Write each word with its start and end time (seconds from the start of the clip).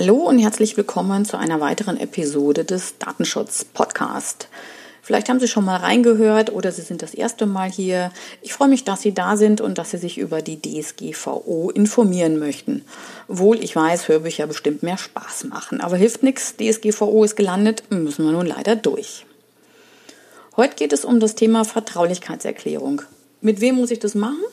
Hallo 0.00 0.14
und 0.14 0.38
herzlich 0.38 0.76
willkommen 0.76 1.24
zu 1.24 1.36
einer 1.36 1.58
weiteren 1.58 1.98
Episode 1.98 2.64
des 2.64 2.98
Datenschutz 2.98 3.64
Podcast. 3.64 4.46
Vielleicht 5.02 5.28
haben 5.28 5.40
Sie 5.40 5.48
schon 5.48 5.64
mal 5.64 5.78
reingehört 5.78 6.52
oder 6.52 6.70
Sie 6.70 6.82
sind 6.82 7.02
das 7.02 7.14
erste 7.14 7.46
Mal 7.46 7.68
hier. 7.68 8.12
Ich 8.40 8.52
freue 8.52 8.68
mich, 8.68 8.84
dass 8.84 9.02
Sie 9.02 9.12
da 9.12 9.36
sind 9.36 9.60
und 9.60 9.76
dass 9.76 9.90
Sie 9.90 9.98
sich 9.98 10.16
über 10.16 10.40
die 10.40 10.62
DSGVO 10.62 11.72
informieren 11.74 12.38
möchten. 12.38 12.84
Wohl, 13.26 13.60
ich 13.60 13.74
weiß, 13.74 14.06
Hörbücher 14.06 14.46
bestimmt 14.46 14.84
mehr 14.84 14.98
Spaß 14.98 15.46
machen, 15.46 15.80
aber 15.80 15.96
hilft 15.96 16.22
nichts. 16.22 16.54
DSGVO 16.56 17.24
ist 17.24 17.34
gelandet, 17.34 17.82
müssen 17.90 18.24
wir 18.24 18.30
nun 18.30 18.46
leider 18.46 18.76
durch. 18.76 19.26
Heute 20.56 20.76
geht 20.76 20.92
es 20.92 21.04
um 21.04 21.18
das 21.18 21.34
Thema 21.34 21.64
Vertraulichkeitserklärung. 21.64 23.02
Mit 23.40 23.60
wem 23.60 23.74
muss 23.74 23.90
ich 23.90 23.98
das 23.98 24.14
machen? 24.14 24.44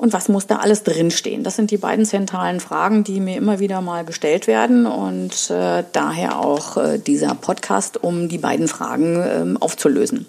Und 0.00 0.14
was 0.14 0.30
muss 0.30 0.46
da 0.46 0.56
alles 0.56 0.82
drinstehen? 0.82 1.44
Das 1.44 1.56
sind 1.56 1.70
die 1.70 1.76
beiden 1.76 2.06
zentralen 2.06 2.60
Fragen, 2.60 3.04
die 3.04 3.20
mir 3.20 3.36
immer 3.36 3.58
wieder 3.60 3.82
mal 3.82 4.02
gestellt 4.02 4.46
werden 4.46 4.86
und 4.86 5.50
äh, 5.50 5.84
daher 5.92 6.40
auch 6.40 6.78
äh, 6.78 6.98
dieser 6.98 7.34
Podcast, 7.34 8.02
um 8.02 8.30
die 8.30 8.38
beiden 8.38 8.66
Fragen 8.66 9.16
äh, 9.16 9.60
aufzulösen. 9.60 10.26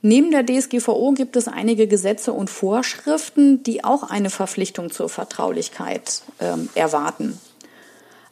Neben 0.00 0.30
der 0.30 0.46
DSGVO 0.46 1.12
gibt 1.16 1.34
es 1.34 1.48
einige 1.48 1.88
Gesetze 1.88 2.32
und 2.32 2.48
Vorschriften, 2.48 3.64
die 3.64 3.82
auch 3.82 4.04
eine 4.04 4.30
Verpflichtung 4.30 4.92
zur 4.92 5.08
Vertraulichkeit 5.08 6.22
ähm, 6.38 6.68
erwarten. 6.76 7.40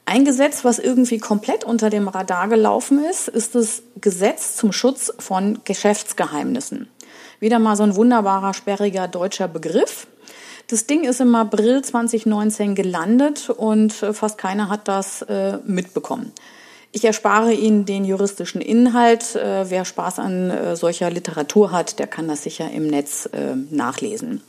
Ein 0.06 0.24
Gesetz, 0.24 0.64
was 0.64 0.78
irgendwie 0.78 1.18
komplett 1.18 1.64
unter 1.64 1.90
dem 1.90 2.06
Radar 2.06 2.46
gelaufen 2.46 3.02
ist, 3.04 3.26
ist 3.26 3.56
das 3.56 3.82
Gesetz 4.00 4.54
zum 4.54 4.70
Schutz 4.70 5.12
von 5.18 5.58
Geschäftsgeheimnissen. 5.64 6.88
Wieder 7.40 7.58
mal 7.58 7.76
so 7.76 7.82
ein 7.82 7.96
wunderbarer, 7.96 8.54
sperriger 8.54 9.08
deutscher 9.08 9.48
Begriff. 9.48 10.06
Das 10.68 10.86
Ding 10.86 11.04
ist 11.04 11.20
im 11.20 11.34
April 11.34 11.82
2019 11.82 12.74
gelandet 12.74 13.50
und 13.50 14.02
äh, 14.02 14.14
fast 14.14 14.38
keiner 14.38 14.70
hat 14.70 14.88
das 14.88 15.22
äh, 15.22 15.58
mitbekommen. 15.66 16.32
Ich 16.90 17.04
erspare 17.04 17.52
Ihnen 17.52 17.86
den 17.86 18.04
juristischen 18.04 18.60
Inhalt. 18.60 19.34
Äh, 19.34 19.68
wer 19.68 19.84
Spaß 19.84 20.20
an 20.20 20.50
äh, 20.50 20.76
solcher 20.76 21.10
Literatur 21.10 21.72
hat, 21.72 21.98
der 21.98 22.06
kann 22.06 22.28
das 22.28 22.44
sicher 22.44 22.70
im 22.70 22.86
Netz 22.86 23.26
äh, 23.32 23.56
nachlesen. 23.70 24.42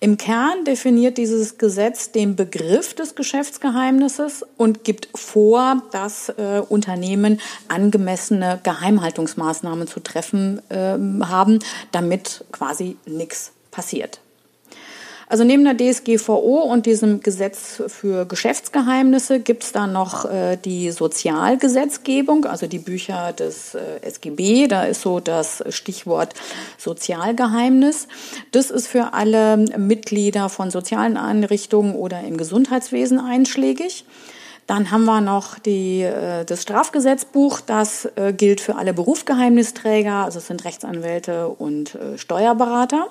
Im 0.00 0.16
Kern 0.16 0.64
definiert 0.64 1.18
dieses 1.18 1.58
Gesetz 1.58 2.12
den 2.12 2.36
Begriff 2.36 2.94
des 2.94 3.16
Geschäftsgeheimnisses 3.16 4.44
und 4.56 4.84
gibt 4.84 5.08
vor, 5.16 5.82
dass 5.90 6.28
äh, 6.28 6.62
Unternehmen 6.68 7.40
angemessene 7.66 8.60
Geheimhaltungsmaßnahmen 8.62 9.88
zu 9.88 9.98
treffen 9.98 10.62
äh, 10.68 10.96
haben, 11.24 11.58
damit 11.90 12.44
quasi 12.52 12.96
nichts 13.06 13.52
passiert. 13.72 14.20
Also 15.30 15.44
neben 15.44 15.64
der 15.64 15.76
DSGVO 15.76 16.62
und 16.62 16.86
diesem 16.86 17.20
Gesetz 17.20 17.82
für 17.86 18.24
Geschäftsgeheimnisse 18.24 19.40
gibt 19.40 19.62
es 19.62 19.72
dann 19.72 19.92
noch 19.92 20.24
äh, 20.24 20.56
die 20.56 20.90
Sozialgesetzgebung, 20.90 22.46
also 22.46 22.66
die 22.66 22.78
Bücher 22.78 23.34
des 23.34 23.74
äh, 23.74 24.00
SGB. 24.00 24.68
Da 24.68 24.84
ist 24.84 25.02
so 25.02 25.20
das 25.20 25.62
Stichwort 25.68 26.32
Sozialgeheimnis. 26.78 28.08
Das 28.52 28.70
ist 28.70 28.88
für 28.88 29.12
alle 29.12 29.58
Mitglieder 29.58 30.48
von 30.48 30.70
sozialen 30.70 31.18
Einrichtungen 31.18 31.94
oder 31.94 32.22
im 32.22 32.38
Gesundheitswesen 32.38 33.20
einschlägig. 33.20 34.06
Dann 34.66 34.90
haben 34.90 35.04
wir 35.04 35.20
noch 35.20 35.58
die, 35.58 36.02
äh, 36.02 36.46
das 36.46 36.62
Strafgesetzbuch, 36.62 37.60
das 37.60 38.06
äh, 38.16 38.32
gilt 38.32 38.62
für 38.62 38.76
alle 38.76 38.94
Berufsgeheimnisträger, 38.94 40.24
also 40.24 40.38
es 40.38 40.46
sind 40.46 40.64
Rechtsanwälte 40.64 41.48
und 41.48 41.94
äh, 41.94 42.16
Steuerberater. 42.16 43.08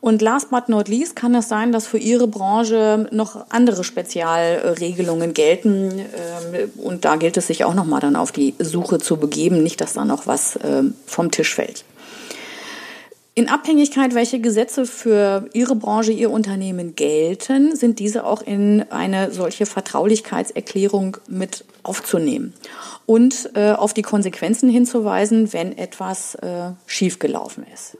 Und 0.00 0.22
last 0.22 0.50
but 0.50 0.68
not 0.68 0.88
least 0.88 1.16
kann 1.16 1.34
es 1.34 1.48
sein, 1.48 1.72
dass 1.72 1.86
für 1.86 1.98
Ihre 1.98 2.28
Branche 2.28 3.08
noch 3.10 3.46
andere 3.48 3.82
Spezialregelungen 3.82 5.34
gelten. 5.34 5.98
Ähm, 5.98 6.70
und 6.76 7.04
da 7.04 7.16
gilt 7.16 7.36
es 7.36 7.46
sich 7.46 7.64
auch 7.64 7.74
nochmal 7.74 8.00
dann 8.00 8.14
auf 8.14 8.30
die 8.30 8.54
Suche 8.58 8.98
zu 8.98 9.16
begeben, 9.16 9.62
nicht, 9.62 9.80
dass 9.80 9.94
da 9.94 10.04
noch 10.04 10.26
was 10.26 10.58
ähm, 10.62 10.94
vom 11.06 11.30
Tisch 11.30 11.54
fällt. 11.54 11.84
In 13.38 13.50
Abhängigkeit, 13.50 14.14
welche 14.14 14.40
Gesetze 14.40 14.86
für 14.86 15.50
Ihre 15.52 15.76
Branche, 15.76 16.10
Ihr 16.10 16.30
Unternehmen 16.30 16.94
gelten, 16.94 17.76
sind 17.76 17.98
diese 17.98 18.24
auch 18.24 18.40
in 18.40 18.90
eine 18.90 19.30
solche 19.30 19.66
Vertraulichkeitserklärung 19.66 21.18
mit 21.28 21.66
aufzunehmen 21.82 22.54
und 23.04 23.50
äh, 23.54 23.72
auf 23.72 23.92
die 23.92 24.00
Konsequenzen 24.00 24.70
hinzuweisen, 24.70 25.52
wenn 25.52 25.76
etwas 25.76 26.34
äh, 26.36 26.70
schiefgelaufen 26.86 27.66
ist. 27.74 27.98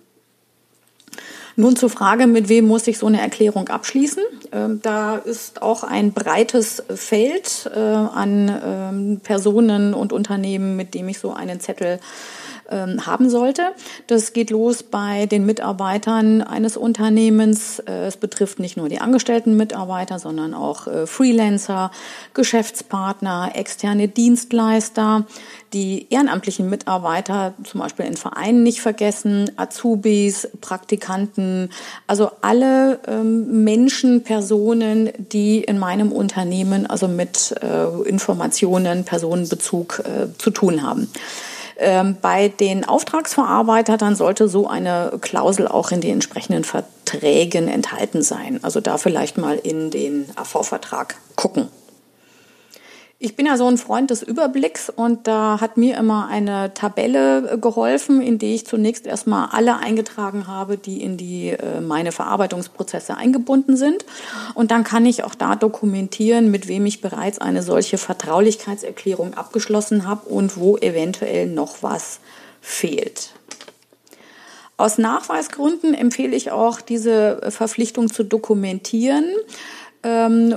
Nun 1.59 1.75
zur 1.75 1.89
Frage, 1.89 2.27
mit 2.27 2.51
wem 2.51 2.67
muss 2.67 2.87
ich 2.87 2.99
so 2.99 3.07
eine 3.07 3.19
Erklärung 3.19 3.69
abschließen? 3.69 4.23
Ähm, 4.53 4.81
da 4.83 5.17
ist 5.17 5.63
auch 5.63 5.85
ein 5.85 6.13
breites 6.13 6.83
Feld 6.95 7.71
äh, 7.75 7.79
an 7.79 8.61
ähm, 8.63 9.21
Personen 9.23 9.95
und 9.95 10.13
Unternehmen, 10.13 10.77
mit 10.77 10.93
dem 10.93 11.09
ich 11.09 11.19
so 11.19 11.33
einen 11.33 11.59
Zettel 11.59 11.99
ähm, 12.71 13.07
haben 13.07 13.31
sollte. 13.31 13.73
Das 14.07 14.33
geht 14.33 14.51
los 14.51 14.83
bei 14.83 15.27
den 15.27 15.47
Mitarbeitern 15.47 16.43
eines 16.43 16.77
Unternehmens. 16.77 17.79
Äh, 17.81 18.07
es 18.07 18.17
betrifft 18.17 18.59
nicht 18.59 18.77
nur 18.77 18.89
die 18.89 19.01
angestellten 19.01 19.57
Mitarbeiter, 19.57 20.19
sondern 20.19 20.55
auch 20.55 20.87
äh, 20.87 21.07
Freelancer, 21.07 21.91
Geschäftspartner, 22.35 23.53
externe 23.55 24.09
Dienstleister, 24.09 25.27
die 25.73 26.07
ehrenamtlichen 26.11 26.71
Mitarbeiter, 26.71 27.55
zum 27.65 27.81
Beispiel 27.81 28.07
in 28.07 28.17
Vereinen 28.17 28.63
nicht 28.63 28.81
vergessen, 28.81 29.51
Azubis, 29.57 30.49
Praktikanten, 30.61 31.71
also 32.07 32.31
alle 32.41 33.01
ähm, 33.07 33.65
Menschen, 33.65 34.23
Personen, 34.23 35.11
die 35.19 35.61
in 35.61 35.79
meinem 35.79 36.13
Unternehmen 36.13 36.87
also 36.87 37.09
mit 37.09 37.55
äh, 37.63 38.09
Informationen, 38.09 39.05
Personenbezug 39.05 40.03
äh, 40.05 40.39
zu 40.39 40.51
tun 40.51 40.83
haben. 40.83 41.11
Ähm, 41.79 42.17
bei 42.21 42.49
den 42.49 42.87
Auftragsverarbeitern 42.87 44.17
sollte 44.17 44.49
so 44.49 44.67
eine 44.67 45.19
Klausel 45.21 45.69
auch 45.69 45.91
in 45.91 46.01
den 46.01 46.15
entsprechenden 46.15 46.65
Verträgen 46.65 47.69
enthalten 47.69 48.23
sein. 48.23 48.61
Also 48.63 48.81
da 48.81 48.97
vielleicht 48.99 49.37
mal 49.37 49.57
in 49.57 49.91
den 49.91 50.27
AV-Vertrag 50.37 51.17
gucken. 51.37 51.69
Ich 53.19 53.35
bin 53.35 53.47
ja 53.47 53.57
so 53.57 53.67
ein 53.67 53.79
Freund 53.79 54.11
des 54.11 54.23
Überblicks 54.23 54.91
und 54.91 55.27
da 55.27 55.59
hat 55.59 55.79
mir 55.79 55.97
immer 55.97 56.29
eine 56.29 56.75
Tabelle 56.75 57.53
äh, 57.53 57.57
geholfen, 57.59 58.21
in 58.21 58.39
die 58.39 58.55
ich 58.55 58.67
zunächst 58.67 59.07
erstmal 59.07 59.49
alle 59.53 59.79
eingetragen 59.79 60.47
habe, 60.47 60.77
die 60.77 61.03
in 61.03 61.17
die 61.17 61.49
äh, 61.49 61.81
meine 61.81 62.13
Verarbeitungsprozesse 62.13 63.17
eingebunden 63.17 63.79
sind. 63.79 64.05
Und 64.53 64.71
dann 64.71 64.85
kann 64.85 65.07
ich 65.07 65.25
auch 65.25 65.35
da 65.35 65.57
dokumentieren, 65.57 66.51
mit 66.51 66.69
wem 66.69 66.85
ich 66.85 67.01
bereits 67.01 67.39
eine 67.39 67.63
solche 67.63 67.97
Vertraulichkeitserklärung 67.97 69.33
abgeschlossen 69.33 70.07
habe 70.07 70.29
und 70.29 70.59
wo 70.59 70.77
eventuell 70.77 71.47
noch 71.47 71.83
was 71.83 72.21
fehlt. 72.61 73.31
Aus 74.77 74.99
Nachweisgründen 74.99 75.95
empfehle 75.95 76.37
ich 76.37 76.51
auch, 76.51 76.83
diese 76.83 77.41
Verpflichtung 77.49 78.13
zu 78.13 78.25
dokumentieren 78.25 79.25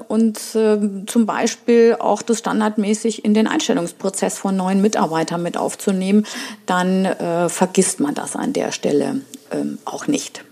und 0.08 0.40
ähm, 0.56 1.06
zum 1.08 1.26
Beispiel 1.26 1.98
auch 2.00 2.22
das 2.22 2.40
standardmäßig 2.40 3.26
in 3.26 3.34
den 3.34 3.48
Einstellungsprozess 3.48 4.38
von 4.38 4.56
neuen 4.56 4.82
Mitarbeitern 4.82 5.42
mit 5.42 5.58
aufzunehmen, 5.58 6.26
dann 6.66 7.06
äh, 7.06 7.50
vergisst 7.50 8.00
man 8.00 8.14
das 8.14 8.36
an 8.36 8.54
der 8.54 8.72
Stelle 8.72 9.22
ähm, 9.52 9.80
auch 9.86 10.08
nicht. 10.08 10.44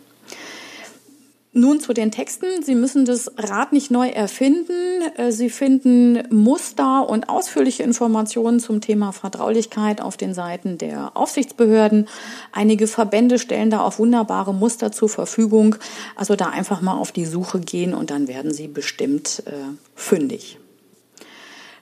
Nun 1.53 1.80
zu 1.80 1.94
den 1.94 2.12
Texten. 2.12 2.62
Sie 2.62 2.75
müssen 2.75 3.06
das 3.06 3.31
Rad 3.38 3.72
nicht 3.74 3.90
neu 3.90 4.09
erfinden. 4.09 5.02
Äh, 5.16 5.31
Sie 5.31 5.50
finden 5.50 6.24
Muster 6.30 7.09
und 7.09 7.30
ausführliche 7.30 7.84
Informationen 7.84 8.59
zum 8.59 8.81
Thema 8.81 9.12
Vertraulichkeit 9.12 10.02
auf 10.02 10.18
den 10.18 10.34
Seiten 10.34 10.78
der 10.78 11.16
Aufsichtsbehörden. 11.16 12.07
Einige 12.52 12.88
Verbände 12.88 13.40
stellen 13.40 13.69
da 13.69 13.81
auch 13.81 13.97
wunderbare 13.97 14.53
Muster 14.53 14.91
zur 14.91 15.09
Verfügung. 15.09 15.75
Also 16.16 16.36
da 16.36 16.50
einfach 16.50 16.81
mal 16.81 16.97
auf 16.97 17.12
die 17.12 17.25
Suche 17.25 17.59
gehen 17.59 17.94
und 17.94 18.12
dann 18.12 18.28
werden 18.28 18.53
Sie 18.53 18.68
bestimmt 18.68 19.44
äh, 19.46 19.52
fündig. 19.96 20.59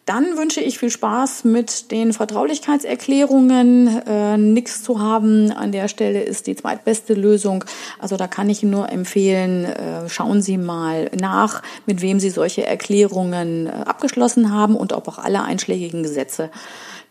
Dann 0.05 0.37
wünsche 0.37 0.61
ich 0.61 0.77
viel 0.77 0.91
Spaß 0.91 1.45
mit 1.45 1.89
den 1.89 2.13
Vertraulichkeitserklärungen. 2.13 4.01
Äh, 4.05 4.37
Nichts 4.37 4.83
zu 4.83 4.99
haben 4.99 5.51
an 5.51 5.71
der 5.71 5.87
Stelle 5.87 6.21
ist 6.21 6.45
die 6.45 6.55
zweitbeste 6.55 7.15
Lösung. 7.15 7.65
Also 7.99 8.15
da 8.15 8.27
kann 8.27 8.47
ich 8.49 8.61
nur 8.61 8.91
empfehlen, 8.91 9.65
äh, 9.65 10.07
schauen 10.07 10.43
Sie 10.43 10.57
mal 10.57 11.09
nach, 11.19 11.63
mit 11.87 12.01
wem 12.01 12.19
Sie 12.19 12.29
solche 12.29 12.67
Erklärungen 12.67 13.65
äh, 13.65 13.71
abgeschlossen 13.71 14.53
haben 14.53 14.75
und 14.75 14.93
ob 14.93 15.07
auch 15.07 15.17
alle 15.17 15.43
einschlägigen 15.43 16.03
Gesetze 16.03 16.51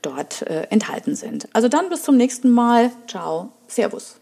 dort 0.01 0.43
äh, 0.43 0.69
enthalten 0.71 1.17
sind. 1.17 1.49
Also 1.53 1.67
dann 1.69 1.89
bis 1.89 2.03
zum 2.05 2.17
nächsten 2.17 2.51
Mal. 2.51 2.93
Ciao. 3.09 3.51
Servus. 3.67 4.21